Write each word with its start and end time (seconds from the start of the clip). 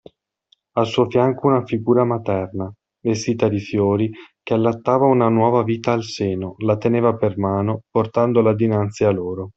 Al 0.77 0.87
suo 0.87 1.07
fianco 1.07 1.45
una 1.45 1.63
figura 1.63 2.03
materna, 2.03 2.73
vestita 3.05 3.47
di 3.47 3.59
fiori, 3.59 4.09
che 4.41 4.55
allattava 4.55 5.05
una 5.05 5.29
nuova 5.29 5.61
vita 5.61 5.91
al 5.91 6.01
seno, 6.01 6.55
la 6.65 6.75
teneva 6.77 7.15
per 7.15 7.37
mano, 7.37 7.81
portandola 7.87 8.55
dinanzi 8.55 9.03
a 9.03 9.11
loro. 9.11 9.49